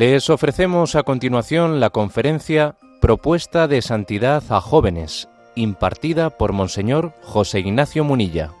[0.00, 7.58] Les ofrecemos a continuación la conferencia Propuesta de Santidad a Jóvenes, impartida por Monseñor José
[7.58, 8.52] Ignacio Munilla.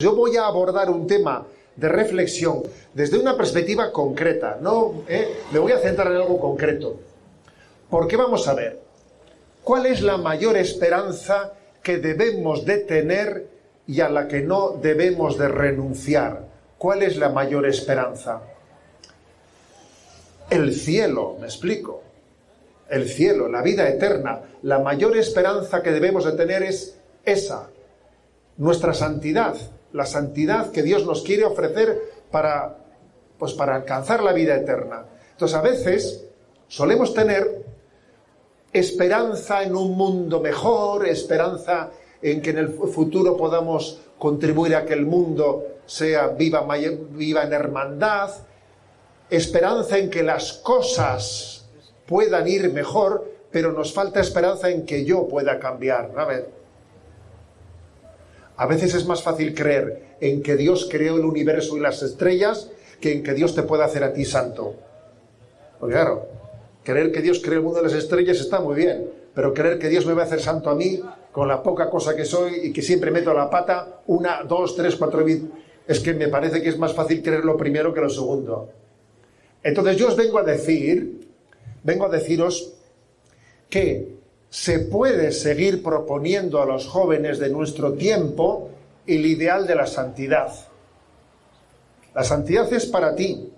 [0.00, 2.64] Yo voy a abordar un tema de reflexión
[2.94, 5.28] desde una perspectiva concreta, no ¿Eh?
[5.52, 6.98] me voy a centrar en algo concreto.
[7.88, 8.80] Porque vamos a ver,
[9.62, 13.59] ¿cuál es la mayor esperanza que debemos de tener
[13.90, 16.44] y a la que no debemos de renunciar?
[16.78, 18.40] ¿Cuál es la mayor esperanza?
[20.48, 22.00] El cielo, me explico.
[22.88, 24.42] El cielo, la vida eterna.
[24.62, 27.68] La mayor esperanza que debemos de tener es esa,
[28.58, 29.56] nuestra santidad,
[29.92, 32.00] la santidad que Dios nos quiere ofrecer
[32.30, 32.76] para,
[33.40, 35.04] pues para alcanzar la vida eterna.
[35.32, 36.24] Entonces, a veces
[36.68, 37.64] solemos tener
[38.72, 41.90] esperanza en un mundo mejor, esperanza
[42.22, 46.66] en que en el futuro podamos contribuir a que el mundo sea viva,
[47.12, 48.30] viva en hermandad,
[49.30, 51.68] esperanza en que las cosas
[52.06, 56.12] puedan ir mejor, pero nos falta esperanza en que yo pueda cambiar.
[56.16, 56.26] A
[58.56, 62.70] a veces es más fácil creer en que Dios creó el universo y las estrellas
[63.00, 64.74] que en que Dios te pueda hacer a ti santo.
[65.78, 66.28] Porque claro,
[66.84, 69.88] creer que Dios creó el mundo y las estrellas está muy bien, pero creer que
[69.88, 71.00] Dios me va a hacer santo a mí
[71.32, 74.96] con la poca cosa que soy y que siempre meto la pata, una, dos, tres,
[74.96, 75.24] cuatro
[75.86, 78.70] es que me parece que es más fácil creer lo primero que lo segundo.
[79.62, 81.28] Entonces yo os vengo a decir,
[81.82, 82.74] vengo a deciros
[83.68, 84.16] que
[84.48, 88.70] se puede seguir proponiendo a los jóvenes de nuestro tiempo
[89.06, 90.52] el ideal de la santidad.
[92.14, 93.52] La santidad es para ti,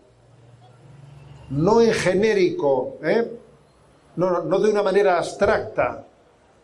[1.50, 3.41] no en genérico, ¿eh?
[4.16, 6.04] No, no de una manera abstracta.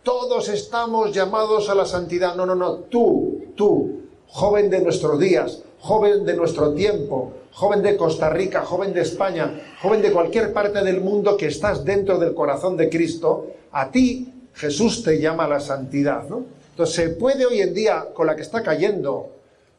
[0.03, 2.35] Todos estamos llamados a la santidad.
[2.35, 2.75] No, no, no.
[2.75, 8.92] Tú, tú, joven de nuestros días, joven de nuestro tiempo, joven de Costa Rica, joven
[8.92, 13.48] de España, joven de cualquier parte del mundo que estás dentro del corazón de Cristo,
[13.73, 16.25] a ti Jesús te llama a la santidad.
[16.25, 19.31] Entonces se puede hoy en día, con la que está cayendo,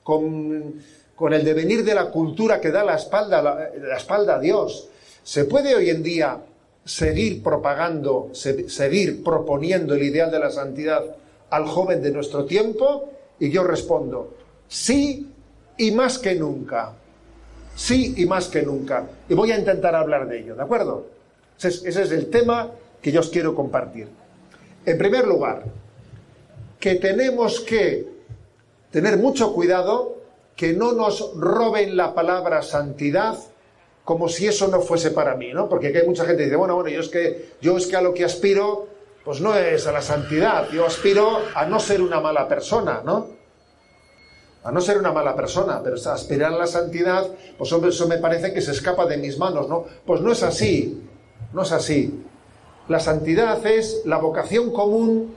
[0.03, 0.75] con,
[1.15, 4.89] con el devenir de la cultura que da la espalda, la, la espalda a Dios,
[5.23, 6.37] se puede hoy en día
[6.85, 11.03] seguir propagando, seguir proponiendo el ideal de la santidad
[11.49, 13.11] al joven de nuestro tiempo?
[13.39, 14.35] Y yo respondo,
[14.67, 15.31] sí
[15.77, 16.93] y más que nunca.
[17.75, 19.07] Sí y más que nunca.
[19.29, 21.07] Y voy a intentar hablar de ello, ¿de acuerdo?
[21.57, 24.07] Ese es, el tema que yo os quiero compartir.
[24.85, 25.63] En primer lugar,
[26.79, 28.07] que tenemos que
[28.91, 30.17] tener mucho cuidado
[30.55, 33.37] que no nos roben la palabra santidad
[34.09, 35.69] como si eso no fuese para mí, ¿no?
[35.69, 38.01] Porque hay mucha gente que dice, bueno, bueno, yo es que, yo es que a
[38.01, 38.87] lo que aspiro,
[39.23, 43.27] pues no es a la santidad, yo aspiro a no ser una mala persona, ¿no?
[44.63, 48.51] A no ser una mala persona, pero aspirar a la santidad, pues eso me parece
[48.51, 49.85] que se escapa de mis manos, ¿no?
[50.07, 51.03] Pues no es así,
[51.53, 52.25] no es así.
[52.87, 55.35] La santidad es la vocación común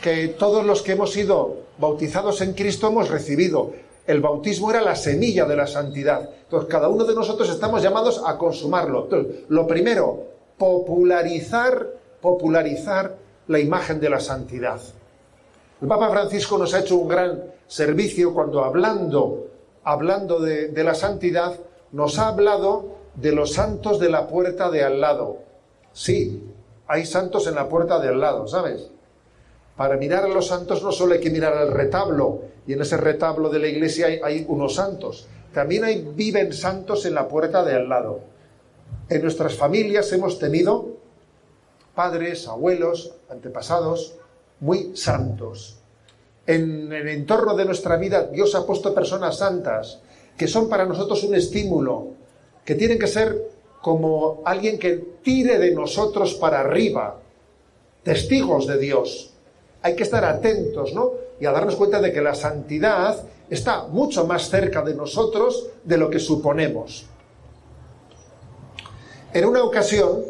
[0.00, 3.70] que todos los que hemos sido bautizados en Cristo hemos recibido
[4.06, 6.28] el bautismo era la semilla de la santidad.
[6.42, 9.04] Entonces, cada uno de nosotros estamos llamados a consumarlo.
[9.04, 10.24] Entonces, lo primero,
[10.58, 11.86] popularizar,
[12.20, 13.16] popularizar
[13.48, 14.80] la imagen de la santidad.
[15.80, 19.46] El Papa Francisco nos ha hecho un gran servicio cuando hablando,
[19.84, 21.54] hablando de, de la santidad,
[21.92, 25.38] nos ha hablado de los santos de la puerta de al lado.
[25.92, 26.42] Sí,
[26.86, 28.90] hay santos en la puerta de al lado, ¿sabes?
[29.82, 32.96] Para mirar a los santos no solo hay que mirar al retablo, y en ese
[32.96, 35.26] retablo de la iglesia hay, unos santos.
[35.52, 38.20] También hay, viven santos en la puerta de al lado.
[39.08, 40.86] En nuestras familias hemos tenido
[41.96, 44.14] padres, abuelos, antepasados
[44.60, 45.78] muy santos.
[46.46, 49.98] En el entorno de nuestra vida Dios ha puesto personas santas
[50.36, 52.10] que son para nosotros un estímulo,
[52.64, 53.50] que tienen que ser
[53.80, 57.18] como alguien que tire de nosotros para arriba,
[58.04, 59.31] testigos de Dios
[59.82, 61.12] hay que estar atentos, ¿no?
[61.40, 65.98] Y a darnos cuenta de que la santidad está mucho más cerca de nosotros de
[65.98, 67.06] lo que suponemos.
[69.32, 70.22] En una ocasión,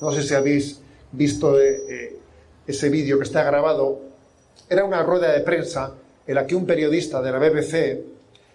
[0.00, 0.80] no sé si habéis
[1.12, 2.18] visto eh, eh,
[2.66, 4.00] ese vídeo que está grabado,
[4.68, 5.92] era una rueda de prensa
[6.26, 8.00] en la que un periodista de la BBC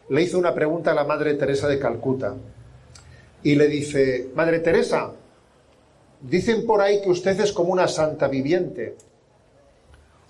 [0.09, 2.35] le hizo una pregunta a la Madre Teresa de Calcuta.
[3.43, 5.11] Y le dice, Madre Teresa,
[6.21, 8.95] dicen por ahí que usted es como una santa viviente.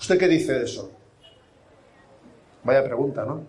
[0.09, 0.89] ¿Usted qué dice de eso?
[2.63, 3.43] Vaya pregunta, ¿no?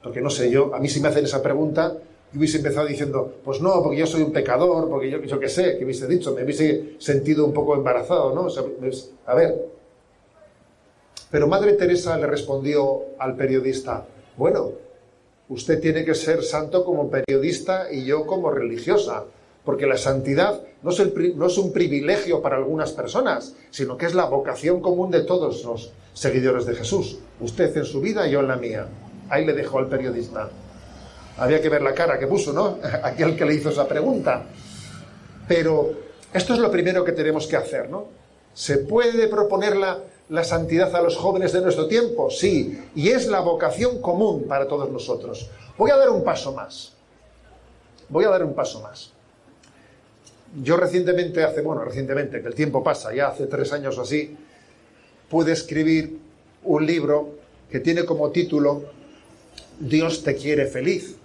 [0.00, 1.92] Porque no sé, yo, a mí si me hacen esa pregunta,
[2.32, 5.48] yo hubiese empezado diciendo, pues no, porque yo soy un pecador, porque yo, yo qué
[5.48, 8.46] sé, que hubiese dicho, me hubiese sentido un poco embarazado, ¿no?
[9.26, 9.66] a ver.
[11.32, 14.06] Pero Madre Teresa le respondió al periodista,
[14.36, 14.70] bueno,
[15.48, 19.24] usted tiene que ser santo como periodista y yo como religiosa,
[19.68, 24.80] porque la santidad no es, un privilegio para algunas personas, sino que es la vocación
[24.80, 27.18] común de todos los seguidores de Jesús.
[27.38, 28.86] Usted en su vida yo en la mía.
[29.28, 30.48] Ahí le dejo al periodista.
[31.36, 32.78] Había que ver la cara que puso, ¿no?
[33.02, 34.46] Aquel que le hizo esa pregunta.
[35.46, 35.92] Pero
[36.32, 38.06] esto es lo primero que tenemos que hacer, ¿no?
[38.54, 42.30] ¿Se puede proponer la santidad a los jóvenes de nuestro tiempo?
[42.30, 45.50] Sí, y es la vocación común para todos nosotros.
[45.76, 46.94] Voy a dar un paso más.
[48.08, 49.12] Voy a dar un paso más.
[50.62, 54.36] Yo recientemente, hace, bueno, recientemente, que el tiempo pasa, ya hace tres años o así,
[55.28, 56.18] pude escribir
[56.64, 57.38] un libro
[57.70, 58.84] que tiene como título
[59.78, 61.16] Dios te quiere feliz.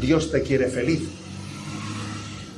[0.00, 1.02] Dios te quiere feliz.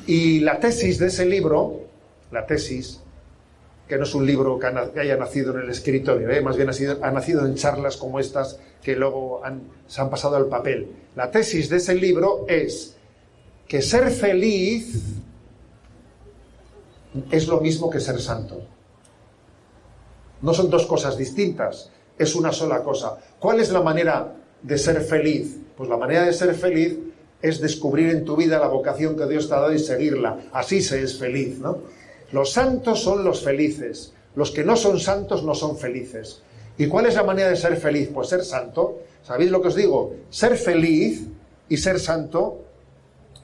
[0.07, 1.83] Y la tesis de ese libro,
[2.31, 3.01] la tesis,
[3.89, 4.67] que no es un libro que,
[5.01, 6.41] haya nacido en el escritorio, ¿eh?
[6.41, 9.43] más bien ha, sido, ha, nacido en charlas como estas que luego
[9.87, 10.89] se han pasado al papel.
[11.15, 12.96] La tesis de ese libro es
[13.69, 15.03] que ser feliz
[17.31, 18.63] es lo mismo que ser santo.
[20.43, 23.19] No son dos cosas distintas, es una sola cosa.
[23.41, 25.57] ¿Cuál es la manera de ser feliz?
[25.77, 26.97] Pues la manera de ser feliz
[27.43, 30.39] es descubrir en tu vida la vocación que Dios te ha dado y seguirla.
[30.53, 31.79] Así se es feliz, ¿no?
[32.33, 36.43] Los santos son los felices, los que no son santos no son felices.
[36.79, 38.11] ¿Y cuál es la manera de ser feliz?
[38.13, 39.01] Pues ser santo.
[39.23, 40.15] ¿Sabéis lo que os digo?
[40.29, 41.27] Ser feliz
[41.69, 42.66] y ser santo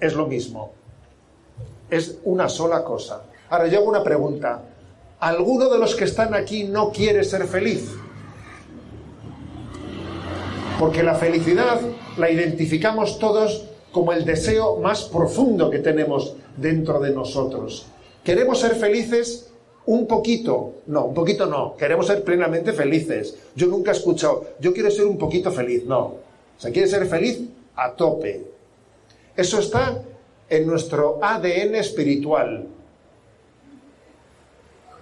[0.03, 0.73] es lo mismo.
[1.89, 3.23] Es una sola cosa.
[3.49, 4.63] Ahora yo hago una pregunta.
[5.21, 7.93] ¿Alguno de los que están aquí no quiere ser feliz?
[10.81, 11.81] Porque la felicidad
[12.17, 17.87] la identificamos todos como el deseo más profundo que tenemos dentro de nosotros.
[18.25, 19.51] ¿Queremos ser felices
[19.87, 20.73] un poquito?
[20.87, 21.77] No, un poquito no.
[21.77, 23.37] Queremos ser plenamente felices.
[23.55, 25.85] Yo nunca he escuchado, yo quiero ser un poquito feliz.
[25.85, 26.01] No.
[26.01, 26.19] O
[26.59, 27.41] sea, quiere ser feliz
[27.77, 28.52] a tope.
[29.37, 30.03] Eso está
[30.49, 32.67] en nuestro ADN espiritual.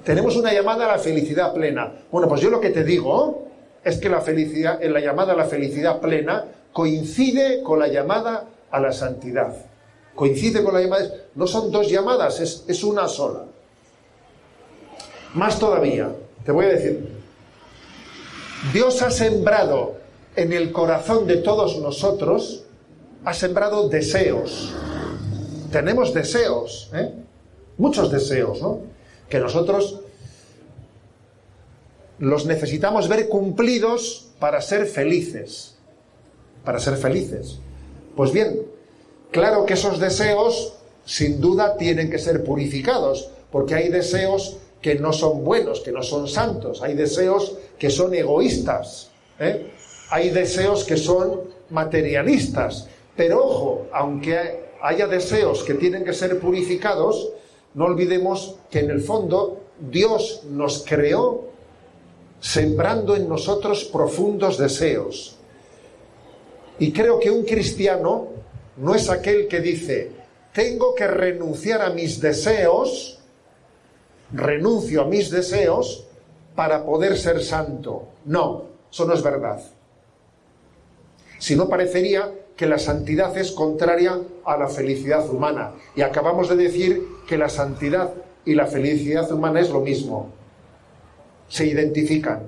[0.04, 1.92] Tenemos una llamada a la felicidad plena.
[2.10, 3.48] Bueno, pues yo lo que te digo
[3.84, 8.46] es que la felicidad, en la llamada a la felicidad plena coincide con la llamada
[8.70, 9.70] a la santidad
[10.20, 13.44] coincide con la llamada, no son dos llamadas, es, es una sola.
[15.32, 16.12] Más todavía,
[16.44, 17.08] te voy a decir,
[18.70, 19.94] Dios ha sembrado
[20.36, 22.64] en el corazón de todos nosotros,
[23.24, 24.72] ha sembrado deseos.
[25.70, 27.12] Tenemos deseos, ¿eh?
[27.78, 28.80] muchos deseos, ¿no?
[29.28, 30.00] Que nosotros
[32.18, 35.76] los necesitamos ver cumplidos para ser felices.
[36.64, 37.58] Para ser felices.
[38.16, 38.60] Pues bien,
[39.30, 40.74] Claro que esos deseos,
[41.04, 46.02] sin duda, tienen que ser purificados, porque hay deseos que no son buenos, que no
[46.02, 49.70] son santos, hay deseos que son egoístas, ¿eh?
[50.10, 57.30] hay deseos que son materialistas, pero ojo, aunque haya deseos que tienen que ser purificados,
[57.74, 61.50] no olvidemos que en el fondo Dios nos creó
[62.40, 65.36] sembrando en nosotros profundos deseos.
[66.78, 68.28] Y creo que un cristiano
[68.78, 70.10] no es aquel que dice,
[70.52, 73.18] tengo que renunciar a mis deseos,
[74.32, 76.04] renuncio a mis deseos
[76.54, 78.08] para poder ser santo.
[78.24, 79.60] No, eso no es verdad.
[81.38, 85.72] Si no parecería que la santidad es contraria a la felicidad humana.
[85.96, 88.12] Y acabamos de decir que la santidad
[88.44, 90.30] y la felicidad humana es lo mismo.
[91.48, 92.42] Se identifican.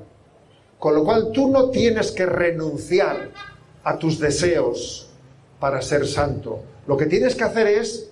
[0.78, 3.30] Con lo cual tú no tienes que renunciar
[3.85, 5.12] a tus deseos,
[5.62, 6.59] para ser santo.
[6.88, 8.11] Lo que tienes que hacer es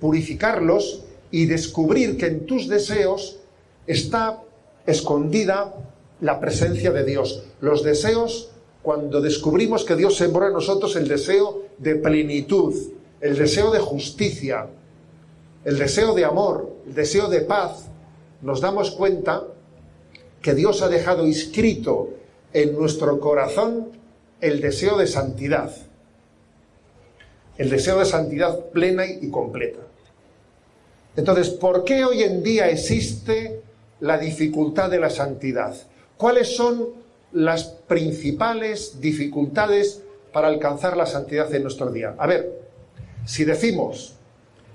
[0.00, 3.38] purificarlos y descubrir que en tus deseos
[3.86, 4.42] está
[4.84, 5.72] escondida
[6.20, 7.42] la presencia de Dios.
[7.62, 8.49] Los deseos,
[8.82, 12.74] cuando descubrimos que Dios sembró en nosotros el deseo de plenitud,
[13.20, 14.66] el deseo de justicia,
[15.64, 17.88] el deseo de amor, el deseo de paz,
[18.42, 19.44] nos damos cuenta
[20.40, 22.10] que Dios ha dejado inscrito
[22.52, 23.88] en nuestro corazón
[24.40, 25.70] el deseo de santidad
[27.60, 29.80] el deseo de santidad plena y completa.
[31.14, 33.60] Entonces, ¿por qué hoy en día existe
[34.00, 35.76] la dificultad de la santidad?
[36.16, 36.88] ¿Cuáles son
[37.32, 42.14] las principales dificultades para alcanzar la santidad en nuestro día?
[42.18, 42.60] A ver,
[43.24, 44.14] si decimos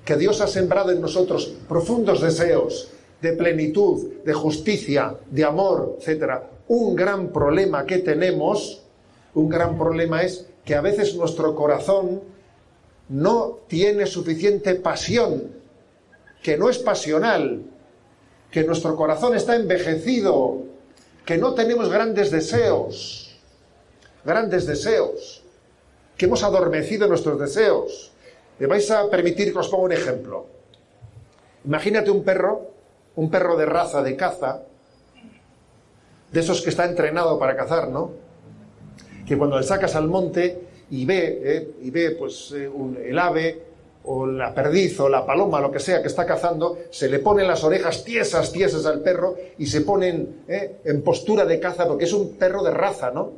[0.03, 2.89] que Dios ha sembrado en nosotros profundos deseos
[3.21, 8.81] de plenitud, de justicia, de amor, etc., un gran problema que tenemos,
[9.33, 12.21] un gran problema es que a veces nuestro corazón
[13.09, 15.51] no tiene suficiente pasión,
[16.41, 17.63] que no es pasional,
[18.51, 20.63] que nuestro corazón está envejecido,
[21.25, 23.35] que no tenemos grandes deseos,
[24.23, 25.45] grandes deseos.
[26.17, 28.11] que hemos adormecido nuestros deseos.
[28.59, 30.47] Me vais a permitir que os ponga un ejemplo.
[31.65, 32.71] Imagínate un perro,
[33.15, 34.63] un perro de raza de caza,
[36.31, 38.11] de esos que está entrenado para cazar, ¿no?
[39.27, 41.71] Que cuando le sacas al monte y ve, ¿eh?
[41.81, 42.69] y ve pues eh,
[43.03, 43.74] el ave
[44.05, 47.47] o la perdiz o la paloma, lo que sea que está cazando, se le ponen
[47.47, 50.77] las orejas tiesas, tiesas al perro y se ponen ¿eh?
[50.83, 53.31] en postura de caza porque es un perro de raza, ¿no?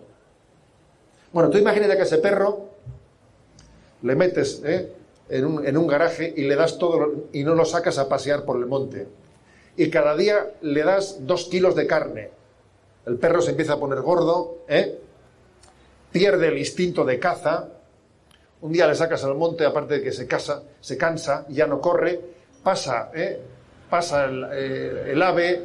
[1.32, 2.70] Bueno, tú imagínate que ese perro
[4.02, 4.62] le metes
[5.30, 8.44] en, un, en, un, garaje y le das todo y no lo sacas a pasear
[8.46, 9.08] por el monte.
[9.76, 12.30] Y cada día le das dos kilos de carne.
[13.06, 15.00] El perro se empieza a poner gordo, ¿eh?
[16.12, 17.70] pierde el instinto de caza,
[18.62, 21.80] un día le sacas al monte, aparte de que se, casa, se cansa, ya no
[21.80, 22.20] corre,
[22.64, 23.40] pasa, ¿eh?
[23.90, 25.64] pasa eh, el, ave,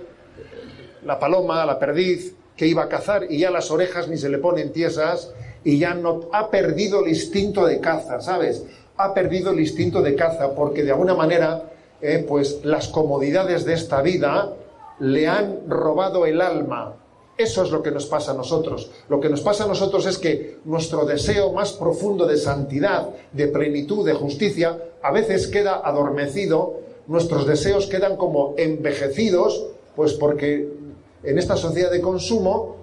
[1.04, 4.38] la paloma, la perdiz, que iba a cazar y ya las orejas ni se le
[4.38, 5.32] ponen tiesas
[5.64, 8.64] y ya no ha perdido el instinto de caza, ¿sabes?
[8.96, 11.62] Ha perdido el instinto de caza porque de alguna manera,
[12.00, 14.52] eh, pues las comodidades de esta vida
[15.00, 16.94] le han robado el alma,
[17.38, 18.90] eso es lo que nos pasa a nosotros.
[19.08, 23.48] Lo que nos pasa a nosotros es que nuestro deseo más profundo de santidad, de
[23.48, 30.68] plenitud, de justicia, a veces queda adormecido, nuestros deseos quedan como envejecidos, pues porque
[31.22, 32.76] en esta sociedad de consumo,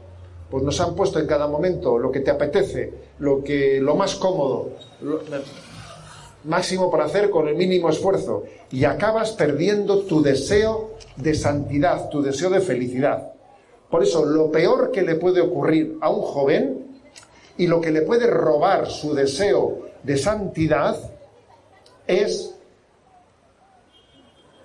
[0.50, 4.16] pues nos han puesto en cada momento lo que te apetece, lo que lo más
[4.16, 4.72] cómodo,
[6.44, 12.22] máximo para hacer con el mínimo esfuerzo y acabas perdiendo tu deseo de santidad, tu
[12.22, 13.34] deseo de felicidad.
[13.90, 17.00] Por eso, lo peor que le puede ocurrir a un joven
[17.58, 20.96] y lo que le puede robar su deseo de santidad
[22.08, 22.56] es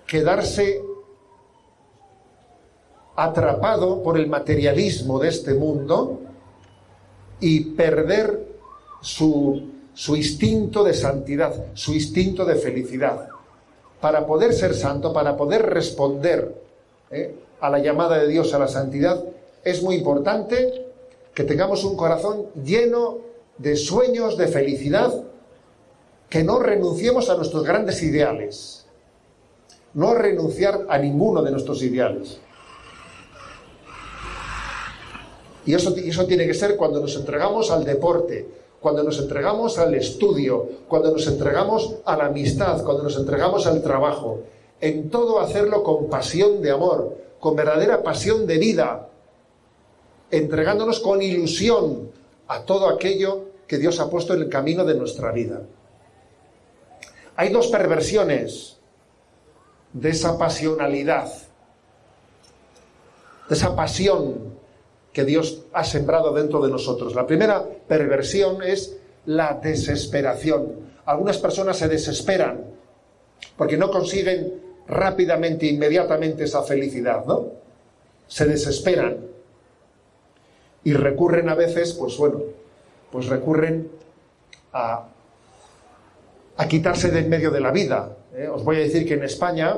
[0.07, 0.81] quedarse
[3.15, 6.21] atrapado por el materialismo de este mundo
[7.39, 8.47] y perder
[9.01, 13.27] su, su, instinto de santidad, su instinto de felicidad.
[13.99, 16.53] Para poder ser santo, para poder responder
[17.09, 17.35] ¿eh?
[17.65, 19.23] A la llamada de Dios a la santidad,
[19.63, 20.85] es muy importante
[21.33, 23.17] que tengamos un corazón lleno
[23.57, 25.11] de sueños, de felicidad,
[26.29, 28.85] que no renunciemos a nuestros grandes ideales,
[29.93, 32.39] no renunciar a ninguno de nuestros ideales.
[35.65, 38.47] Y eso, eso tiene que ser cuando nos entregamos al deporte,
[38.79, 43.81] cuando nos entregamos al estudio, cuando nos entregamos a la amistad, cuando nos entregamos al
[43.81, 44.41] trabajo.
[44.79, 49.09] En todo hacerlo con pasión de amor, con verdadera pasión de vida,
[50.31, 52.11] entregándonos con ilusión
[52.47, 55.61] a todo aquello que Dios ha puesto en el camino de nuestra vida.
[57.35, 58.77] Hay dos perversiones
[59.93, 61.31] de esa pasionalidad,
[63.49, 64.55] de esa pasión
[65.11, 67.15] que Dios ha sembrado dentro de nosotros.
[67.15, 70.91] La primera perversión es la desesperación.
[71.05, 72.65] Algunas personas se desesperan
[73.57, 77.47] porque no consiguen rápidamente, inmediatamente esa felicidad, ¿no?
[78.27, 79.17] Se desesperan
[80.83, 82.41] y recurren a veces, pues bueno,
[83.11, 83.89] pues recurren
[84.73, 85.07] a,
[86.57, 88.15] a quitarse de en medio de la vida.
[88.35, 88.47] ¿eh?
[88.47, 89.77] Os voy a decir que en España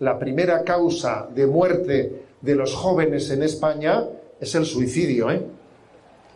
[0.00, 4.04] la primera causa de muerte de los jóvenes en España
[4.40, 5.30] es el suicidio.
[5.30, 5.42] ¿eh?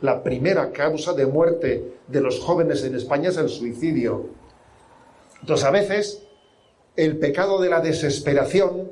[0.01, 4.27] La primera causa de muerte de los jóvenes en España es el suicidio.
[5.41, 6.23] Entonces a veces
[6.97, 8.91] el pecado de la desesperación,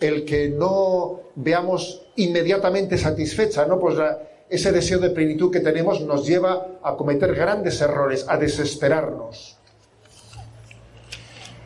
[0.00, 3.78] el que no veamos inmediatamente satisfecha, ¿no?
[3.78, 3.96] Pues
[4.48, 9.56] ese deseo de plenitud que tenemos nos lleva a cometer grandes errores, a desesperarnos.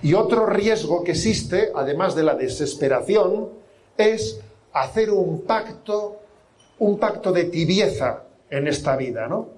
[0.03, 3.51] Y otro riesgo que existe, además de la desesperación,
[3.97, 4.41] es
[4.73, 6.17] hacer un pacto,
[6.81, 9.49] un pacto de tibieza en esta vida, ¿no?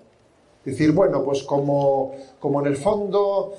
[0.65, 3.55] Decir, bueno, pues como, como en el fondo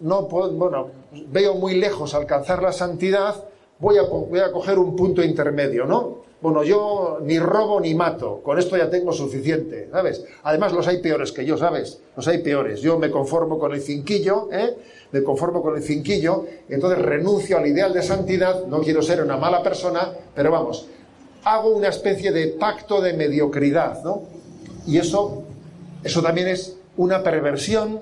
[0.00, 0.88] no puedo, bueno,
[1.28, 3.44] veo muy lejos alcanzar la santidad,
[3.78, 6.24] voy a, voy a coger un punto intermedio, ¿no?
[6.40, 10.24] Bueno, yo ni robo ni mato, con esto ya tengo suficiente, ¿sabes?
[10.42, 12.00] Además los hay peores que yo, ¿sabes?
[12.14, 12.82] Los hay peores.
[12.82, 14.76] Yo me conformo con el cinquillo, ¿eh?
[15.12, 19.38] Me conformo con el cinquillo, entonces renuncio al ideal de santidad, no quiero ser una
[19.38, 20.86] mala persona, pero vamos,
[21.44, 24.24] hago una especie de pacto de mediocridad, ¿no?
[24.86, 25.44] Y eso,
[26.02, 28.00] eso también es una perversión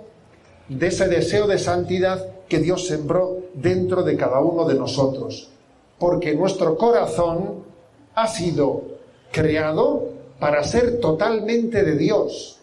[0.68, 5.50] de ese deseo de santidad que Dios sembró dentro de cada uno de nosotros.
[5.98, 7.64] Porque nuestro corazón
[8.14, 8.82] ha sido
[9.30, 12.58] creado para ser totalmente de Dios.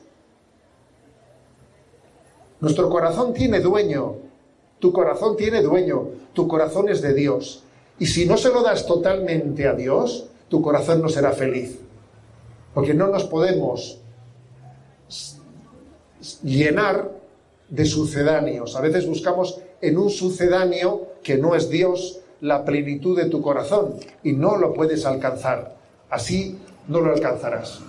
[2.60, 4.15] Nuestro corazón tiene dueño,
[4.79, 7.63] tu corazón tiene dueño, tu corazón es de Dios.
[8.00, 11.79] Y si no se lo das totalmente a Dios, tu corazón no será feliz.
[12.74, 14.00] Porque no nos podemos
[16.44, 17.18] llenar
[17.69, 18.75] de sucedáneos.
[18.75, 23.95] A veces buscamos en un sucedáneo que no es Dios la plenitud de tu corazón
[24.23, 25.75] y no lo puedes alcanzar.
[26.09, 26.57] Así
[26.88, 27.79] no lo alcanzarás.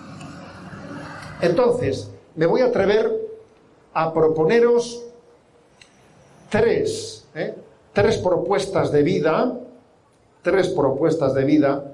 [1.41, 3.11] Entonces, me voy a atrever
[3.95, 5.03] a proponeros
[6.51, 7.55] tres, ¿eh?
[7.93, 9.59] tres propuestas de vida,
[10.43, 11.93] tres propuestas de vida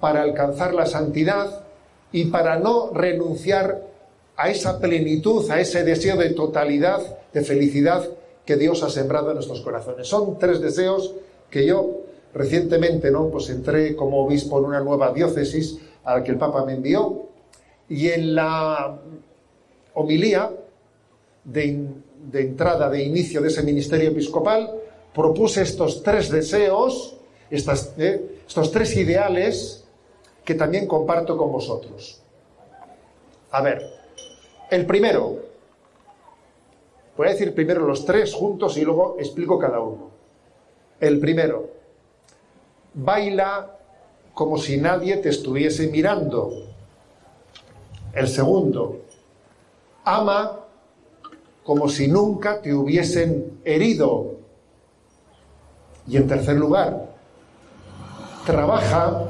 [0.00, 1.64] para alcanzar la santidad
[2.10, 3.91] y para no renunciar
[4.42, 7.00] a esa plenitud, a ese deseo de totalidad,
[7.32, 8.08] de felicidad
[8.44, 10.08] que Dios ha sembrado en nuestros corazones.
[10.08, 11.14] Son tres deseos
[11.48, 12.00] que yo
[12.34, 13.28] recientemente, ¿no?
[13.28, 17.28] Pues entré como obispo en una nueva diócesis a la que el Papa me envió
[17.88, 18.98] y en la
[19.94, 20.50] homilía
[21.44, 21.86] de,
[22.32, 24.72] entrada, de inicio de ese ministerio episcopal,
[25.14, 27.16] propuse estos tres deseos,
[27.48, 28.40] ¿eh?
[28.48, 29.84] estos tres ideales
[30.44, 32.20] que también comparto con vosotros.
[33.52, 34.01] A ver,
[34.72, 35.36] el primero,
[37.14, 40.08] voy a decir primero los tres juntos y luego explico cada uno.
[40.98, 41.68] El primero,
[42.94, 43.76] baila
[44.32, 46.54] como si nadie te estuviese mirando.
[48.14, 49.02] El segundo,
[50.04, 50.60] ama
[51.64, 54.36] como si nunca te hubiesen herido.
[56.08, 57.10] Y en tercer lugar,
[58.46, 59.22] trabaja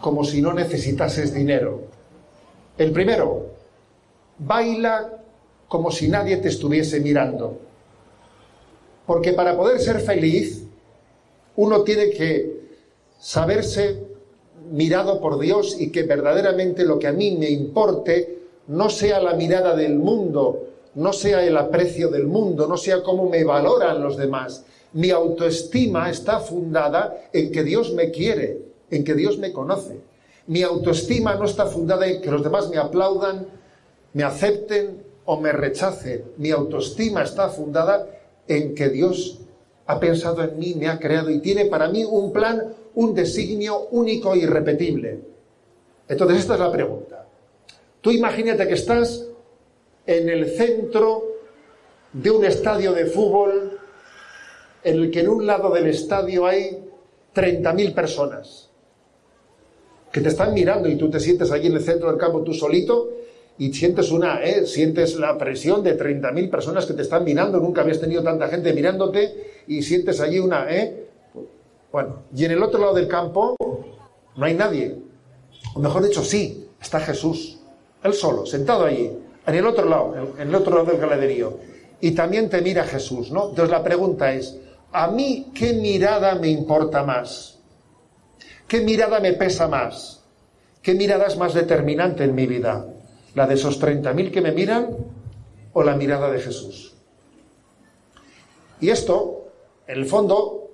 [0.00, 1.82] como si no necesitases dinero.
[2.78, 3.53] El primero,
[4.38, 5.20] baila
[5.68, 7.58] como si nadie te estuviese mirando.
[9.06, 10.64] Porque para poder ser feliz,
[11.56, 12.60] uno tiene que
[13.18, 14.02] saberse
[14.70, 18.38] mirado por Dios y que verdaderamente lo que a mí me importe
[18.68, 23.28] no sea la mirada del mundo, no sea el aprecio del mundo, no sea cómo
[23.28, 24.64] me valoran los demás.
[24.92, 30.00] Mi autoestima está fundada en que Dios me quiere, en que Dios me conoce.
[30.46, 33.46] Mi autoestima no está fundada en que los demás me aplaudan,
[34.14, 36.24] me acepten o me rechacen.
[36.38, 38.08] Mi autoestima está fundada
[38.48, 39.40] en que Dios
[39.86, 43.88] ha pensado en mí, me ha creado y tiene para mí un plan, un designio
[43.90, 45.20] único e irrepetible.
[46.08, 47.26] Entonces esta es la pregunta.
[48.00, 49.26] Tú imagínate que estás
[50.06, 51.24] en el centro
[52.12, 53.78] de un estadio de fútbol
[54.84, 56.84] en el que en un lado del estadio hay
[57.34, 58.70] 30.000 personas
[60.12, 62.52] que te están mirando y tú te sientes allí en el centro del campo tú
[62.52, 63.10] solito
[63.58, 64.66] y sientes una, ¿eh?
[64.66, 68.72] sientes la presión de 30.000 personas que te están mirando, nunca habías tenido tanta gente
[68.72, 71.06] mirándote y sientes allí una, ¿eh?
[71.92, 73.56] Bueno, y en el otro lado del campo
[74.36, 74.96] no hay nadie.
[75.74, 77.60] O mejor dicho, sí, está Jesús,
[78.02, 79.10] él solo, sentado allí
[79.46, 81.58] en el otro lado, en el otro lado del galaderío.
[82.00, 83.50] Y también te mira Jesús, ¿no?
[83.50, 84.58] Entonces la pregunta es,
[84.92, 87.58] ¿a mí qué mirada me importa más?
[88.66, 90.22] ¿Qué mirada me pesa más?
[90.82, 92.86] ¿Qué mirada es más determinante en mi vida?
[93.34, 94.96] ¿La de esos 30.000 que me miran
[95.72, 96.94] o la mirada de Jesús?
[98.80, 99.48] Y esto,
[99.86, 100.70] en el fondo,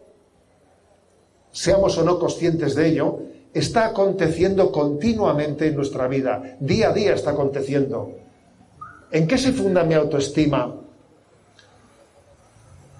[1.50, 3.18] seamos o no conscientes de ello,
[3.54, 6.56] está aconteciendo continuamente en nuestra vida.
[6.60, 8.12] Día a día está aconteciendo.
[9.10, 10.76] ¿En qué se funda mi autoestima?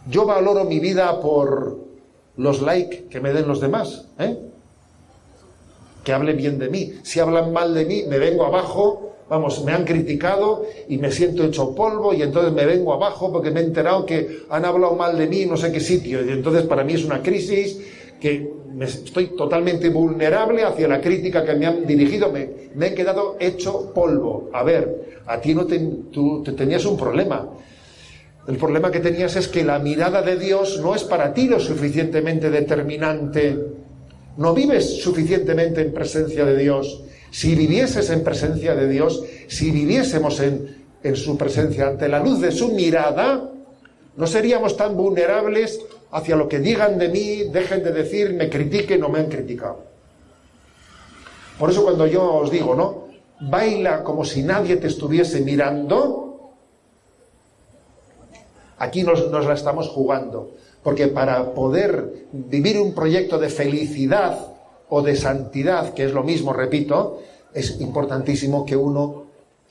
[0.09, 1.79] Yo valoro mi vida por
[2.37, 4.39] los likes que me den los demás, ¿eh?
[6.03, 6.95] que hablen bien de mí.
[7.03, 11.45] Si hablan mal de mí, me vengo abajo, vamos, me han criticado y me siento
[11.45, 15.17] hecho polvo y entonces me vengo abajo porque me he enterado que han hablado mal
[15.17, 16.23] de mí en no sé qué sitio.
[16.27, 17.81] Y entonces para mí es una crisis
[18.21, 22.95] que me estoy totalmente vulnerable hacia la crítica que me han dirigido, me, me he
[22.95, 24.51] quedado hecho polvo.
[24.53, 25.79] A ver, a ti no te,
[26.53, 27.49] tenías un problema.
[28.49, 31.61] El problema que tenías es que la mirada de Dios no es para ti lo
[31.61, 33.57] suficientemente determinante.
[34.37, 37.05] No vives suficientemente en presencia de Dios.
[37.31, 42.41] Si vivieses en presencia de Dios, si viviésemos en, en su presencia ante la luz
[42.41, 43.51] de su mirada,
[44.17, 49.03] no seríamos tan vulnerables hacia lo que digan de mí, dejen de decir, me critiquen
[49.05, 49.85] o me han criticado.
[51.59, 53.09] Por eso cuando yo os digo, ¿no?
[53.41, 56.53] Baila como si nadie te estuviese mirando,
[58.79, 60.53] aquí nos, nos la estamos jugando.
[60.83, 64.50] Porque para poder vivir un proyecto de felicidad
[64.91, 67.23] o de santidad, que es lo mismo, repito,
[67.55, 69.25] es importantísimo que uno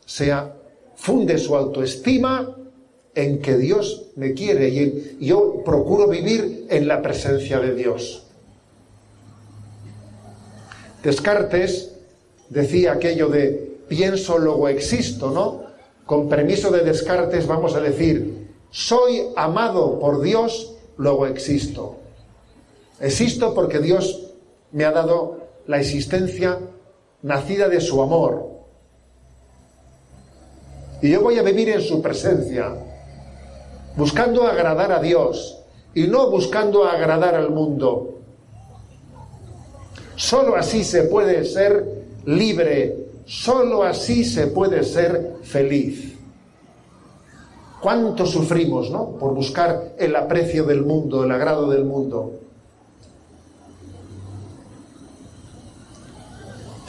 [0.06, 0.56] sea,
[0.96, 2.56] funde su autoestima
[3.14, 8.24] en que Dios me quiere y yo procuro vivir en la presencia de Dios.
[11.04, 11.92] Descartes
[12.50, 15.64] decía aquello de pienso, luego existo, ¿no?
[16.06, 21.98] Con permiso de Descartes vamos a decir, soy amado por Dios, luego existo.
[23.00, 24.29] Existo porque Dios
[24.72, 26.60] me ha dado la existencia
[27.22, 28.50] nacida de su amor.
[31.02, 32.76] Y yo voy a vivir en su presencia
[33.96, 35.60] buscando agradar a Dios
[35.94, 38.16] y no buscando agradar al mundo.
[40.16, 41.86] Solo así se puede ser
[42.26, 46.18] libre, solo así se puede ser feliz.
[47.82, 49.12] ¿Cuánto sufrimos, no?
[49.18, 52.34] Por buscar el aprecio del mundo, el agrado del mundo.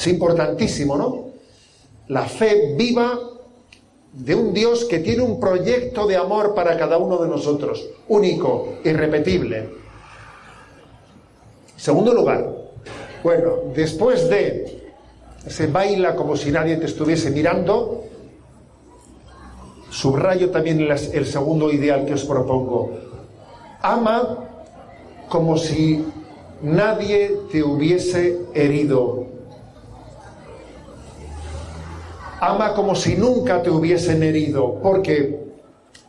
[0.01, 1.27] Es importantísimo, ¿no?
[2.09, 3.19] La fe viva
[4.15, 8.77] de un Dios que tiene un proyecto de amor para cada uno de nosotros, único,
[8.83, 9.69] irrepetible.
[11.77, 12.51] Segundo lugar,
[13.23, 14.91] bueno, después de
[15.47, 18.05] se baila como si nadie te estuviese mirando,
[19.91, 22.93] subrayo también el segundo ideal que os propongo.
[23.83, 24.49] Ama
[25.29, 26.03] como si
[26.63, 29.40] nadie te hubiese herido.
[32.41, 35.41] Ama como si nunca te hubiesen herido, porque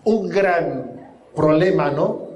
[0.05, 2.29] un gran problema, ¿no?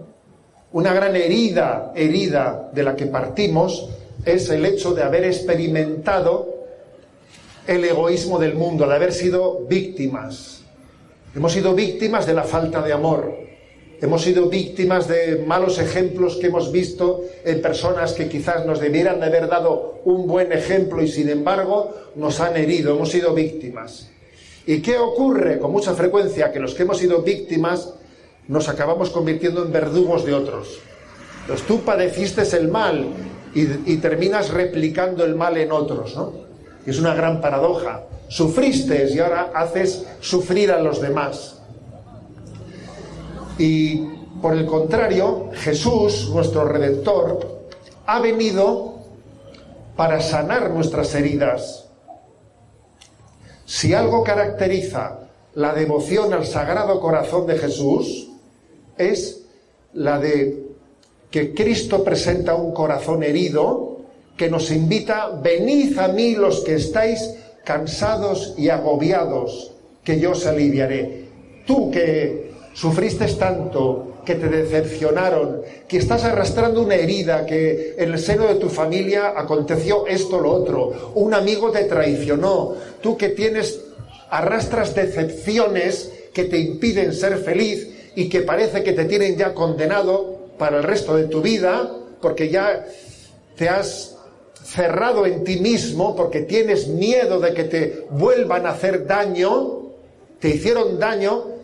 [0.73, 3.89] Una gran herida, herida de la que partimos,
[4.25, 6.53] es el hecho de haber experimentado
[7.67, 10.61] el egoísmo del mundo, de haber sido víctimas.
[11.33, 13.44] Hemos sido víctimas de la falta de amor.
[14.01, 19.19] Hemos sido víctimas de malos ejemplos que hemos visto en personas que quizás nos debieran
[19.19, 24.09] de haber dado un buen ejemplo y sin embargo nos han herido, hemos sido víctimas.
[24.67, 26.51] ¿Y qué ocurre con mucha frecuencia?
[26.51, 27.93] Que los que hemos sido víctimas
[28.47, 30.79] nos acabamos convirtiendo en verdugos de otros.
[31.41, 33.07] Entonces tú padeciste el mal
[33.53, 36.33] y, terminas replicando el mal en otros, ¿no?
[36.85, 38.03] Es una gran paradoja.
[38.27, 41.61] Sufriste y ahora haces sufrir a los demás.
[43.57, 43.97] Y
[44.41, 47.67] por el contrario, Jesús, nuestro Redentor,
[48.05, 48.95] ha venido
[49.95, 51.87] para sanar nuestras heridas.
[53.65, 55.19] Si algo caracteriza
[55.55, 58.27] la devoción al Sagrado Corazón de Jesús,
[58.97, 59.41] es
[59.93, 60.65] la de
[61.31, 63.97] que Cristo presenta un corazón herido
[64.37, 69.71] que nos invita, venid a mí los que estáis cansados y agobiados,
[70.03, 71.25] que yo os aliviaré.
[71.65, 78.19] Tú que sufriste tanto, que te decepcionaron, que estás arrastrando una herida, que en el
[78.19, 83.79] seno de tu familia aconteció esto lo otro, un amigo te traicionó, tú que tienes
[84.29, 90.35] arrastras decepciones que te impiden ser feliz y que parece que te tienen ya condenado
[90.57, 91.89] para el resto de tu vida,
[92.21, 92.85] porque ya
[93.55, 94.17] te has
[94.65, 99.91] cerrado en ti mismo, porque tienes miedo de que te vuelvan a hacer daño,
[100.39, 101.54] te hicieron daño,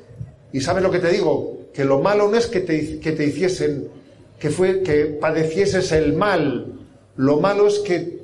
[0.54, 3.26] y sabes lo que te digo, que lo malo no es que te, que te
[3.26, 3.88] hiciesen,
[4.40, 6.74] que fue que padecieses el mal,
[7.16, 8.22] lo malo es que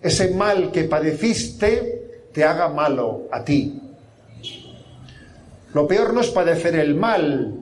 [0.00, 3.80] ese mal que padeciste te haga malo a ti.
[5.72, 7.54] Lo peor no es padecer el mal,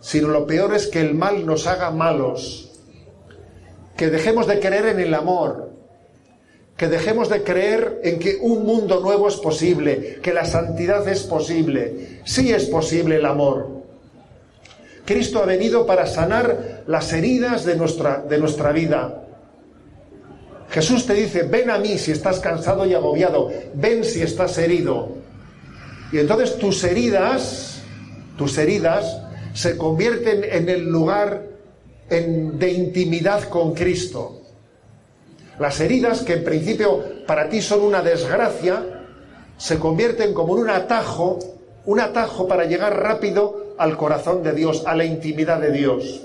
[0.00, 2.70] sino lo peor es que el mal nos haga malos,
[3.96, 5.67] que dejemos de creer en el amor,
[6.78, 11.24] que dejemos de creer en que un mundo nuevo es posible, que la santidad es
[11.24, 12.20] posible.
[12.24, 13.82] Sí es posible el amor.
[15.04, 19.24] Cristo ha venido para sanar las heridas de nuestra, de nuestra vida.
[20.70, 25.08] Jesús te dice, ven a mí si estás cansado y agobiado, ven si estás herido.
[26.12, 27.82] Y entonces tus heridas,
[28.36, 29.20] tus heridas,
[29.52, 31.42] se convierten en el lugar
[32.08, 34.37] de intimidad con Cristo.
[35.58, 39.04] Las heridas, que en principio para ti son una desgracia,
[39.56, 41.38] se convierten como en un atajo,
[41.84, 46.22] un atajo para llegar rápido al corazón de Dios, a la intimidad de Dios.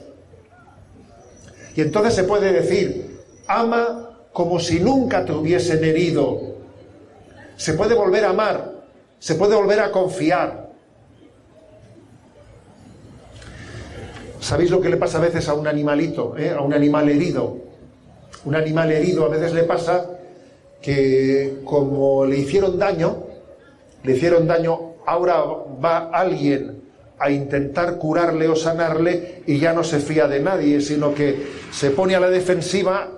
[1.75, 6.39] Y entonces se puede decir, ama como si nunca te hubiesen herido.
[7.55, 8.71] Se puede volver a amar,
[9.19, 10.63] se puede volver a confiar,
[14.43, 16.49] ¿Sabéis lo que le pasa a veces a un animalito, eh?
[16.49, 17.55] a un animal herido?
[18.45, 20.09] Un animal herido a veces le pasa
[20.81, 23.23] que como le hicieron daño,
[24.03, 25.43] le hicieron daño, ahora
[25.83, 26.81] va alguien
[27.19, 31.91] a intentar curarle o sanarle y ya no se fía de nadie, sino que se
[31.91, 33.11] pone a la defensiva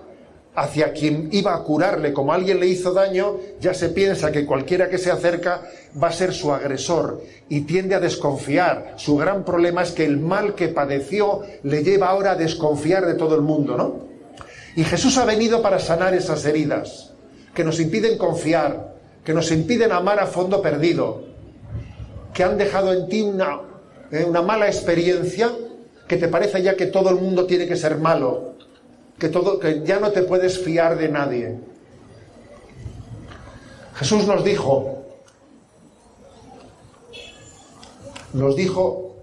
[0.53, 4.89] hacia quien iba a curarle, como alguien le hizo daño, ya se piensa que cualquiera
[4.89, 5.63] que se acerca
[6.01, 8.93] va a ser su agresor y tiende a desconfiar.
[8.95, 13.15] Su gran problema es que el mal que padeció le lleva ahora a desconfiar de
[13.15, 14.14] todo el mundo, ¿no?
[14.75, 17.13] Y Jesús ha venido para sanar esas heridas
[17.53, 21.23] que nos impiden confiar, que nos impiden amar a fondo perdido,
[22.33, 23.61] que han dejado en ti una,
[24.11, 25.51] eh, una mala experiencia,
[26.07, 28.55] que te parece ya que todo el mundo tiene que ser malo,
[29.17, 31.57] que, todo, que ya no te puedes fiar de nadie.
[33.95, 35.03] Jesús nos dijo,
[38.33, 39.15] nos dijo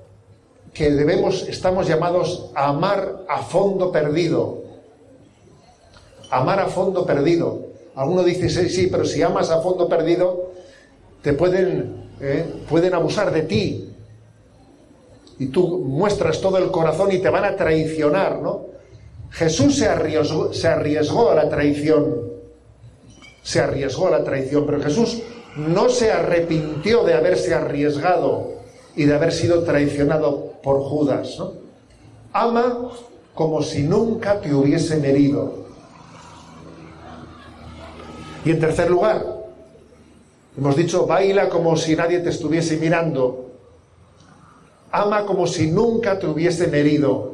[0.72, 4.62] que debemos, estamos llamados a amar a fondo perdido.
[6.32, 7.66] Amar a fondo perdido.
[7.94, 10.52] Alguno dice, sí, sí, pero si amas a fondo perdido,
[11.20, 13.90] te pueden, eh, pueden abusar de ti.
[15.38, 18.66] Y tú muestras todo el corazón y te van a traicionar, ¿no?
[19.30, 22.32] Jesús se arriesgó, se arriesgó a la traición.
[23.42, 25.22] Se arriesgó a la traición, pero Jesús
[25.56, 28.52] no se arrepintió de haberse arriesgado
[28.96, 31.36] y de haber sido traicionado por Judas.
[32.32, 32.90] Ama
[33.34, 35.61] como si nunca te hubiesen herido.
[38.44, 39.24] Y en tercer lugar,
[40.56, 43.50] hemos dicho, baila como si nadie te estuviese mirando.
[44.90, 47.32] Ama como si nunca te hubiesen herido.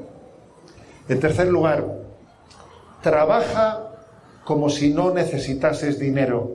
[1.09, 1.85] En tercer lugar,
[3.03, 3.88] trabaja
[4.44, 6.53] como si no necesitases dinero.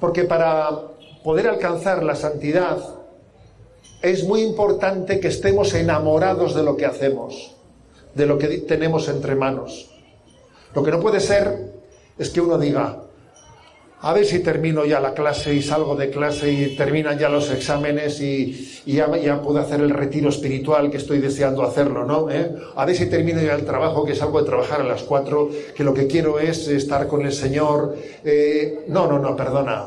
[0.00, 0.68] Porque para
[1.22, 2.78] poder alcanzar la santidad
[4.02, 7.56] es muy importante que estemos enamorados de lo que hacemos,
[8.14, 9.90] de lo que tenemos entre manos.
[10.74, 11.72] Lo que no puede ser
[12.18, 13.04] es que uno diga,
[14.04, 17.50] a ver si termino ya la clase y salgo de clase y terminan ya los
[17.50, 19.08] exámenes y, ya,
[19.40, 22.30] puedo hacer el retiro espiritual que estoy deseando hacerlo, ¿no?
[22.30, 22.54] ¿Eh?
[22.76, 25.82] A ver si termino ya el trabajo, que salgo de trabajar a las cuatro, que
[25.84, 27.96] lo que quiero es estar con el Señor.
[28.22, 29.86] Eh, no, no, no, perdona.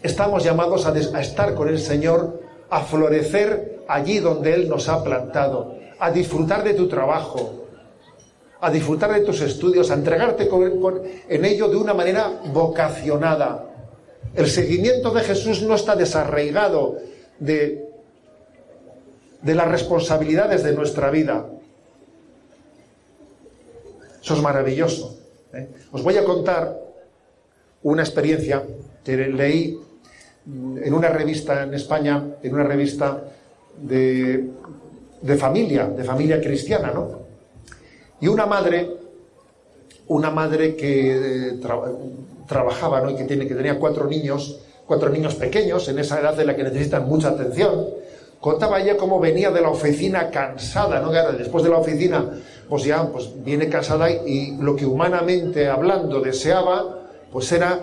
[0.00, 5.02] Estamos llamados a, a estar con el Señor, a florecer allí donde Él nos ha
[5.02, 7.63] plantado, a disfrutar de tu trabajo,
[8.64, 10.48] a disfrutar de tus estudios, a entregarte
[11.28, 13.66] en ello de una manera vocacionada.
[14.34, 16.96] El seguimiento de Jesús no está desarraigado
[17.38, 17.84] de,
[19.42, 21.44] las responsabilidades de nuestra vida.
[24.22, 25.18] Eso es maravilloso.
[25.52, 25.68] ¿eh?
[25.92, 26.74] Os voy a contar
[27.82, 28.62] una experiencia
[29.04, 29.78] que leí
[30.46, 33.24] en una revista en España, en una revista
[33.78, 34.48] de
[35.38, 37.23] familia, de familia cristiana, ¿no?
[38.20, 38.90] Y una madre,
[40.08, 41.60] una madre que eh,
[42.46, 43.10] trabajaba, ¿no?
[43.10, 46.56] Y que, tiene, que tenía cuatro niños, cuatro niños pequeños, en esa edad de la
[46.56, 47.86] que necesitan mucha atención,
[48.40, 51.10] contaba ella cómo venía de la oficina cansada, ¿no?
[51.10, 52.30] después de la oficina,
[52.68, 57.00] pues ya pues viene cansada y lo que humanamente hablando deseaba,
[57.32, 57.80] pues era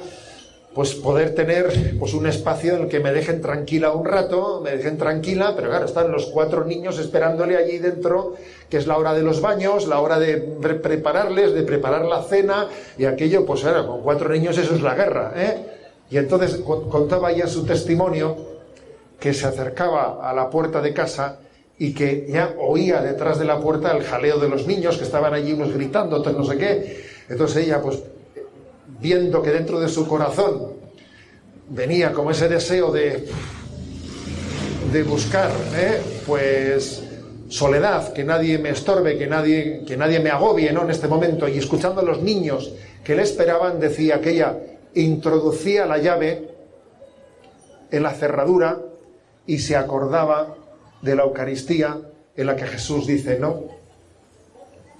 [0.73, 4.71] pues poder tener pues un espacio en el que me dejen tranquila un rato, me
[4.71, 8.35] dejen tranquila, pero claro, están los cuatro niños esperándole allí dentro,
[8.69, 12.67] que es la hora de los baños, la hora de prepararles, de preparar la cena,
[12.97, 15.57] y aquello, pues era, con cuatro niños eso es la guerra, ¿eh?
[16.09, 18.35] Y entonces contaba ya su testimonio
[19.19, 21.39] que se acercaba a la puerta de casa
[21.77, 25.33] y que ya oía detrás de la puerta el jaleo de los niños que estaban
[25.33, 27.03] allí unos gritando, no sé qué.
[27.29, 28.03] Entonces ella, pues
[29.01, 30.73] viendo que dentro de su corazón
[31.69, 33.27] venía como ese deseo de,
[34.91, 36.01] de buscar, ¿eh?
[36.27, 37.03] pues
[37.49, 40.83] soledad, que nadie me estorbe, que nadie, que nadie me agobie ¿no?
[40.83, 44.57] en este momento, y escuchando a los niños que le esperaban, decía que ella
[44.93, 46.49] introducía la llave
[47.89, 48.79] en la cerradura
[49.45, 50.55] y se acordaba
[51.01, 51.99] de la Eucaristía
[52.35, 53.80] en la que Jesús dice, no,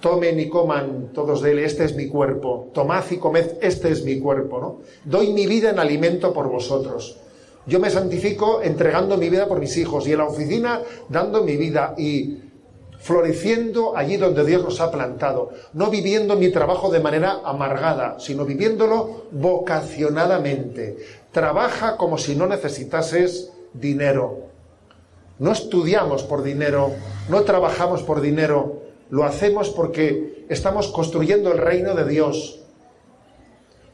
[0.02, 4.04] tomen y coman todos de él, este es mi cuerpo, tomad y comed, este es
[4.04, 4.80] mi cuerpo, ¿no?
[5.04, 7.16] Doy mi vida en alimento por vosotros.
[7.66, 11.56] Yo me santifico entregando mi vida por mis hijos y en la oficina dando mi
[11.56, 12.40] vida y
[12.98, 18.44] floreciendo allí donde Dios nos ha plantado, no viviendo mi trabajo de manera amargada, sino
[18.44, 20.98] viviéndolo vocacionadamente.
[21.30, 24.48] Trabaja como si no necesitases dinero.
[25.38, 26.92] No estudiamos por dinero,
[27.28, 28.81] no trabajamos por dinero,
[29.12, 32.60] lo hacemos porque estamos construyendo el reino de Dios,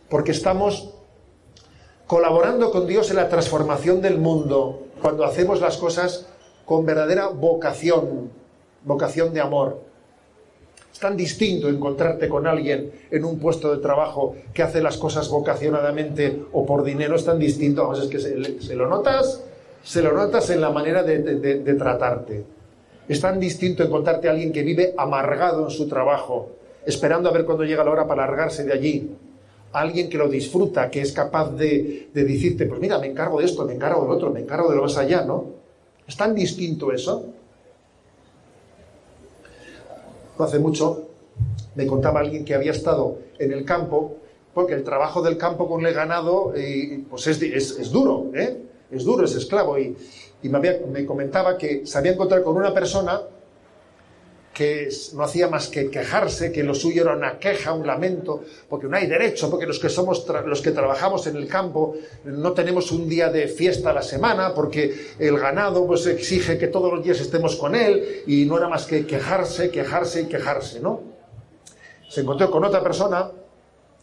[0.09, 0.95] porque estamos
[2.07, 6.29] colaborando con Dios en la transformación del mundo, cuando hacemos las cosas
[6.65, 8.31] con verdadera vocación,
[8.85, 9.81] vocación de amor.
[10.93, 15.29] Es tan distinto encontrarte con alguien en un puesto de trabajo que hace las cosas
[15.29, 19.43] vocacionadamente o por dinero, es tan distinto, es que se, lo notas,
[19.83, 22.58] se lo notas en la manera de tratarte.
[23.09, 26.51] Es tan distinto encontrarte a alguien que vive amargado en su trabajo,
[26.85, 29.11] esperando a ver cuándo llega la hora para largarse de allí.
[29.73, 33.65] Alguien que lo disfruta, que es capaz de, decirte, pues mira, me encargo de esto,
[33.65, 35.47] me encargo del otro, me encargo de lo más allá, ¿no?
[36.07, 37.25] Es tan distinto eso.
[40.39, 41.09] Hace mucho
[41.75, 44.17] me contaba alguien que había estado en el campo,
[44.53, 48.57] porque el trabajo del campo con el ganado eh, pues es, es, duro, ¿eh?
[48.91, 49.79] es duro, es esclavo.
[49.79, 49.97] Y,
[50.43, 53.21] y me, comentaba que se había encontrado con una persona
[54.55, 58.89] que no hacía más que quejarse, que lo suyo era una queja, un lamento, porque
[58.89, 62.91] no hay derecho, porque los que somos los que trabajamos en el campo no tenemos
[62.91, 67.05] un día de fiesta a la semana, porque el ganado pues exige que todos los
[67.05, 71.03] días estemos con él y no era más que quejarse, quejarse y quejarse, ¿no?
[72.09, 73.31] Se encontró con otra persona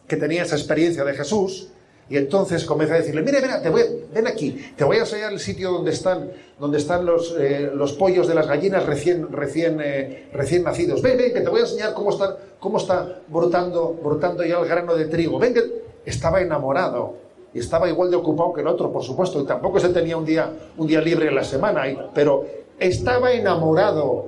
[0.08, 1.68] que tenía esa experiencia de Jesús
[2.08, 5.32] y entonces comienza a decirle, mira, mira, te voy, ven aquí, te voy a enseñar
[5.32, 9.80] el sitio donde están, donde están los, eh, los pollos de las gallinas recién, recién,
[9.82, 11.02] eh, recién nacidos.
[11.02, 14.68] Ven, ven, que te voy a enseñar cómo está, cómo está brotando, brotando ya el
[14.68, 15.38] grano de trigo.
[15.38, 15.62] Ven, que
[16.04, 17.14] estaba enamorado
[17.52, 20.24] y estaba igual de ocupado que el otro, por supuesto, y tampoco se tenía un
[20.24, 22.46] día, un día libre en la semana, pero
[22.78, 24.26] estaba enamorado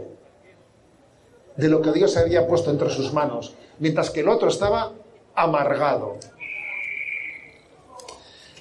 [1.56, 4.92] de lo que Dios había puesto entre sus manos, mientras que el otro estaba
[5.34, 6.16] amargado.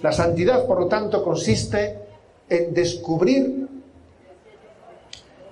[0.02, 1.98] La santidad, por lo tanto, consiste
[2.50, 3.68] en descubrir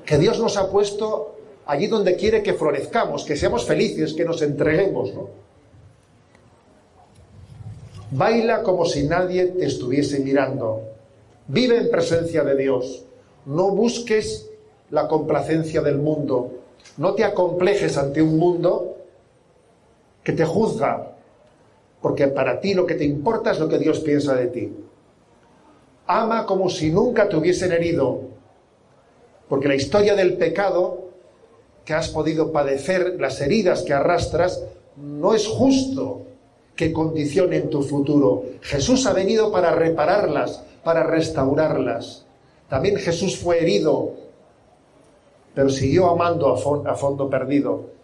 [0.06, 4.42] que Dios nos ha puesto allí donde quiere que florezcamos, que seamos felices, que nos
[4.42, 5.12] entreguemos.
[8.12, 10.82] Baila como si nadie te estuviese mirando.
[11.48, 13.04] Vive en presencia de Dios.
[13.46, 14.50] No busques
[14.92, 16.52] la complacencia del mundo.
[16.98, 18.98] No te acomplejes ante un mundo
[20.24, 21.15] que te juzga,
[22.02, 24.74] porque para ti lo que te importa es lo que Dios piensa de ti.
[26.08, 28.22] Ama como si nunca te hubiesen herido,
[29.50, 31.06] porque la historia del pecado
[31.86, 34.64] que has podido padecer, las heridas que arrastras,
[34.98, 36.24] no es justo
[36.76, 38.44] que condicionen tu futuro.
[38.62, 42.26] Jesús ha venido para repararlas, para restaurarlas.
[42.70, 44.14] También Jesús fue herido,
[45.54, 47.95] pero siguió amando a, fondo perdido.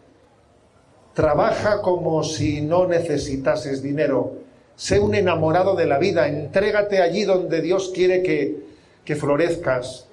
[1.13, 4.37] Trabaja como si no necesitases dinero.
[4.75, 6.27] Sé un enamorado de la vida.
[6.27, 8.63] Entrégate allí donde Dios quiere que,
[9.03, 10.07] que florezcas.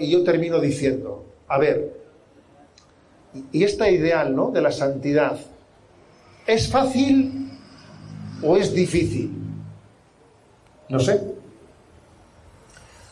[0.00, 2.02] Y yo termino diciendo, a ver,
[3.50, 4.50] y esta ideal ¿no?
[4.50, 5.38] de la santidad,
[6.46, 7.50] ¿es fácil
[8.42, 9.32] o es difícil?
[10.88, 11.20] No sé.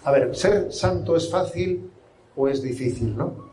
[0.04, 1.89] A ver, ser santo es fácil
[2.36, 3.50] o es difícil, ¿no?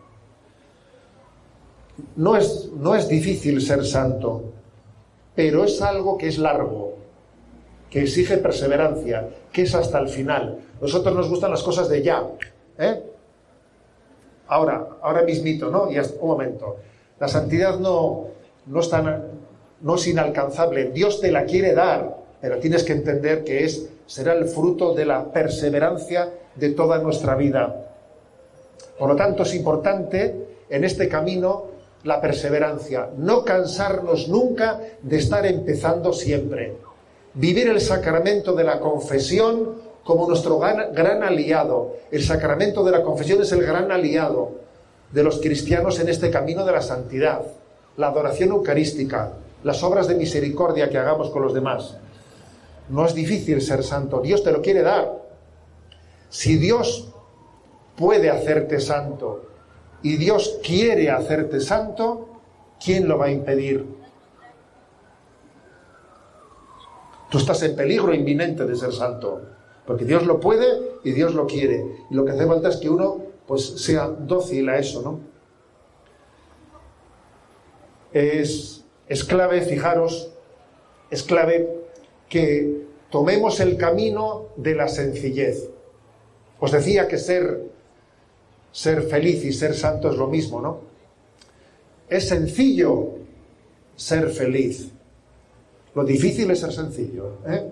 [2.16, 4.44] No es, no es difícil ser santo,
[5.36, 6.96] pero es algo que es largo,
[7.90, 10.60] que exige perseverancia, que es hasta el final.
[10.80, 12.24] Nosotros nos gustan las cosas de ya,
[12.78, 13.04] ¿eh?
[14.48, 15.92] Ahora, ahora mismito, ¿no?
[15.92, 16.78] Y un momento.
[17.20, 18.28] La santidad no,
[18.68, 18.92] no, es
[19.82, 20.92] no es inalcanzable.
[20.92, 25.06] Dios te la quiere dar, pero tienes que entender que es, será el fruto de
[25.06, 27.87] la perseverancia de toda nuestra vida.
[28.98, 35.46] Por lo tanto, es importante en este camino la perseverancia, no cansarnos nunca de estar
[35.46, 36.76] empezando siempre.
[37.34, 41.98] Vivir el sacramento de la confesión como nuestro gran, aliado.
[42.12, 44.52] El sacramento de la confesión es el gran aliado
[45.12, 47.42] de los cristianos en este camino de la santidad.
[47.98, 51.98] La adoración eucarística, las obras de misericordia que hagamos con los demás.
[52.88, 55.12] No es difícil ser santo, Dios te lo quiere dar.
[56.30, 57.10] Si Dios
[57.98, 59.48] puede hacerte santo
[60.04, 62.30] y Dios quiere hacerte santo,
[62.84, 63.86] ¿quién lo va a impedir?
[67.30, 69.42] Tú estás en peligro inminente de ser santo,
[69.86, 71.84] porque Dios lo puede y Dios lo quiere.
[72.10, 75.20] Y lo que hace falta es que uno pues sea dócil a eso, ¿no?
[78.14, 80.30] Es, es clave, fijaros,
[81.10, 81.70] es clave
[82.30, 85.70] que tomemos el camino de la sencillez.
[86.60, 87.77] Os decía que ser
[88.72, 90.80] ser feliz y ser santo es lo mismo, ¿no?
[92.10, 93.16] Es sencillo
[93.96, 94.90] ser feliz.
[95.96, 97.40] Lo difícil es ser sencillo.
[97.48, 97.70] ¿eh?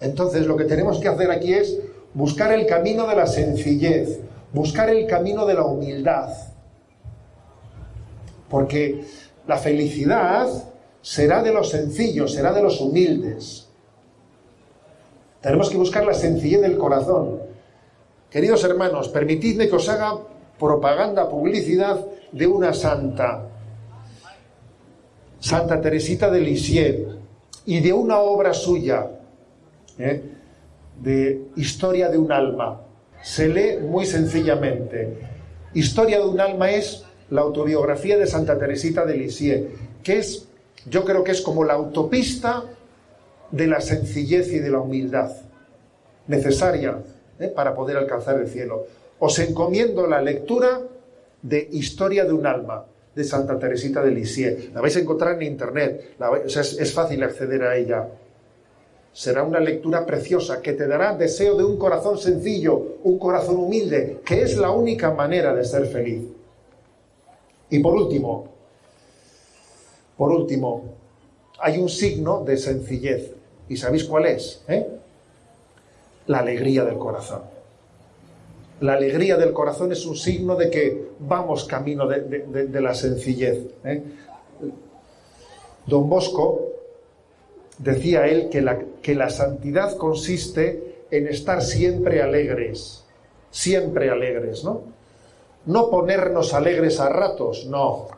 [0.00, 1.78] Entonces lo que tenemos que hacer aquí es
[2.12, 4.20] buscar el camino de la sencillez,
[4.52, 6.30] buscar el camino de la humildad.
[8.50, 9.04] Porque
[9.46, 10.48] la felicidad
[11.00, 13.68] será de los sencillos, será de los humildes.
[15.40, 17.40] Tenemos que buscar la sencillez del corazón.
[18.34, 20.18] Queridos hermanos, permitidme que os haga
[20.58, 23.46] propaganda, publicidad de una santa,
[25.38, 27.14] Santa Teresita de Lisieux,
[27.64, 29.06] y de una obra suya,
[30.00, 30.20] ¿eh?
[31.00, 32.80] de Historia de un alma.
[33.22, 35.16] Se lee muy sencillamente.
[35.72, 39.68] Historia de un alma es la autobiografía de Santa Teresita de Lisieux,
[40.02, 40.48] que es,
[40.90, 42.64] yo creo que es como la autopista
[43.52, 45.30] de la sencillez y de la humildad
[46.26, 46.98] necesaria
[47.38, 47.48] ¿eh?
[47.48, 48.86] para poder alcanzar el cielo.
[49.18, 50.82] Os encomiendo la lectura
[51.42, 54.72] de Historia de un alma de Santa Teresita de Lisieux.
[54.74, 56.16] La vais a encontrar en internet,
[56.46, 58.08] es, fácil acceder a ella.
[59.12, 64.18] será una lectura preciosa que te dará deseo de un corazón sencillo, un corazón humilde,
[64.24, 66.24] que es la única manera de ser feliz.
[67.70, 68.48] Y por último,
[70.16, 70.82] por último,
[71.60, 73.32] hay un signo de sencillez.
[73.68, 74.62] ¿Y sabéis cuál es?
[74.66, 74.84] Eh?
[76.26, 77.42] La alegría del corazón.
[78.80, 83.58] La alegría del corazón es un signo de que vamos camino de, la sencillez.
[83.84, 84.02] ¿eh?
[85.86, 86.72] Don Bosco
[87.78, 93.04] decía él que la, que la santidad consiste en estar siempre alegres,
[93.50, 94.82] siempre alegres, ¿no?
[95.66, 98.08] No ponernos alegres a ratos, no,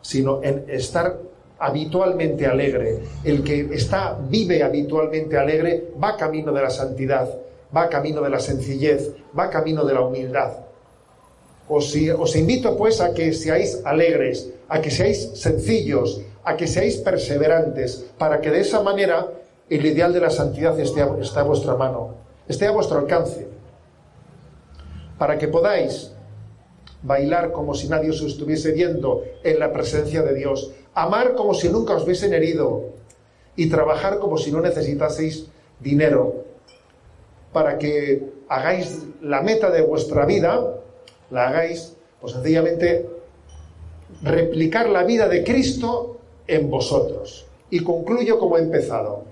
[0.00, 1.18] sino en estar
[1.58, 3.00] habitualmente alegre.
[3.24, 7.28] El que está, vive habitualmente alegre, va camino de la santidad,
[7.74, 10.52] va camino de la sencillez, va camino de la humildad.
[11.68, 11.94] Os,
[12.36, 18.40] invito pues a que seáis alegres, a que seáis sencillos, a que seáis perseverantes, para
[18.40, 19.28] que de esa manera
[19.68, 22.14] el ideal de la santidad esté a, a vuestra mano,
[22.48, 23.48] esté a vuestro alcance,
[25.18, 26.12] para que podáis
[27.02, 31.68] bailar como si nadie os estuviese viendo en la presencia de Dios, amar como si
[31.68, 32.96] nunca os hubiesen herido
[33.56, 35.46] y trabajar como si no necesitaseis
[35.80, 36.47] dinero,
[37.58, 40.76] para que hagáis la meta de vuestra vida,
[41.28, 43.04] la hagáis, pues sencillamente
[44.22, 47.46] replicar la vida de Cristo en vosotros.
[47.68, 49.24] Y concluyo como he empezado.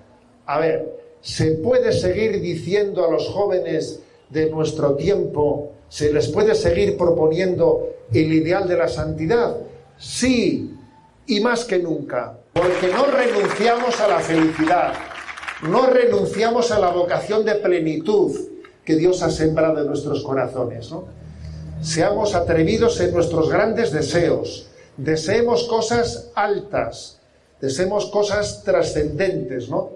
[0.45, 6.57] A ver, ¿se puede seguir diciendo a los jóvenes de nuestro tiempo, se les puede
[6.57, 9.57] seguir proponiendo el ideal de la santidad?
[9.99, 10.75] Sí,
[11.29, 14.95] y más que nunca, porque no renunciamos a la felicidad,
[15.63, 18.33] no renunciamos a la vocación de plenitud
[18.85, 20.91] que Dios ha sembrado en nuestros corazones.
[21.81, 27.21] Seamos atrevidos en nuestros grandes deseos, deseemos cosas altas,
[27.61, 29.91] deseemos cosas trascendentes, ¿no?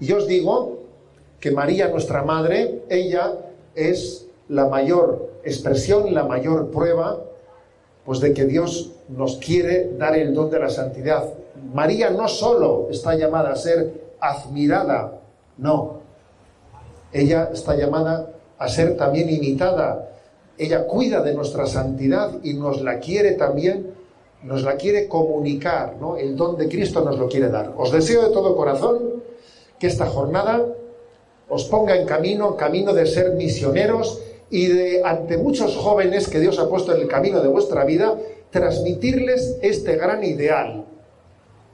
[0.00, 0.80] Y os digo
[1.40, 3.32] que María, nuestra madre, ella
[3.74, 7.22] es la mayor expresión, la mayor prueba,
[8.04, 11.24] pues de que Dios nos quiere dar el don de la santidad.
[11.72, 15.20] María no solo está llamada a ser admirada,
[15.58, 16.00] no.
[17.12, 20.10] Ella está llamada a ser también imitada.
[20.56, 23.94] Ella cuida de nuestra santidad y nos la quiere también
[24.44, 26.16] nos la quiere comunicar, ¿no?
[26.16, 27.72] El don de Cristo nos lo quiere dar.
[27.76, 29.22] Os deseo de todo corazón
[29.78, 30.62] que esta jornada
[31.48, 34.20] os ponga en camino, camino de ser misioneros
[34.50, 38.18] y de, ante muchos jóvenes que Dios ha puesto en el camino de vuestra vida,
[38.50, 40.84] transmitirles este gran ideal.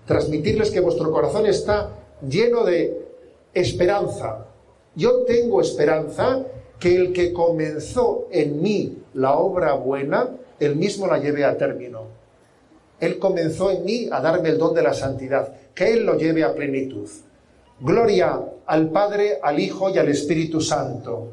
[0.07, 1.91] Transmitirles que vuestro corazón está
[2.29, 3.07] lleno de
[3.55, 4.47] esperanza.
[4.95, 6.45] Yo tengo esperanza
[6.79, 12.21] que el que comenzó en mí la obra buena, él mismo la lleve a término.
[13.01, 16.45] Él comenzó en mí a darme el don de la santidad, que Él lo lleve
[16.45, 17.09] a plenitud.
[17.81, 21.29] Gloria al Padre, al Hijo y al Espíritu Santo.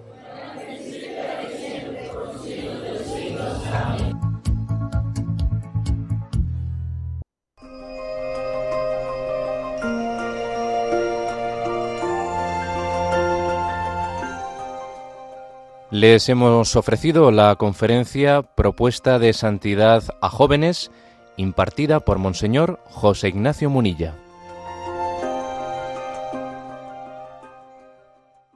[15.99, 20.91] Les hemos ofrecido la conferencia Propuesta de Santidad a Jóvenes
[21.37, 24.13] impartida por Monseñor José Ignacio Munilla.